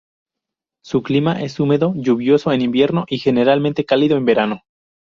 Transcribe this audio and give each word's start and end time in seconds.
Su 0.83 1.03
clima 1.03 1.39
es 1.43 1.59
húmedo, 1.59 1.93
lluvioso 1.95 2.51
en 2.51 2.63
invierno 2.63 3.05
y 3.07 3.19
generalmente 3.19 3.85
cálido 3.85 4.17
en 4.17 4.25
verano. 4.25 4.63